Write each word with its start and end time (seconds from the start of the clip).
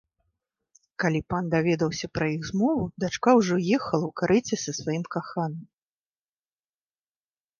Калі 1.01 1.19
пан 1.33 1.43
даведаўся 1.55 2.07
пра 2.17 2.29
іх 2.35 2.41
змову, 2.51 2.83
дачка 3.03 3.29
ўжо 3.39 3.55
ехала 3.77 4.05
ў 4.07 4.13
карэце 4.21 4.55
са 4.63 4.71
сваім 4.79 5.03
каханым. 5.17 5.63